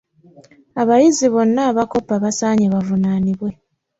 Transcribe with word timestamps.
Abayizi 0.81 1.27
bonna 1.33 1.61
abakoppa 1.69 2.13
basaaanye 2.23 2.67
bavunaanibwe. 2.73 3.49